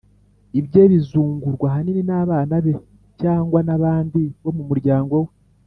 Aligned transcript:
ibye 0.59 0.83
bizungurwa 0.91 1.65
ahanini 1.69 2.01
n’abana 2.09 2.55
be 2.65 2.73
cyangwa 3.21 3.59
n’abandi 3.67 4.21
bo 4.41 4.51
mu 4.57 4.63
muryango 4.69 5.13
we. 5.25 5.31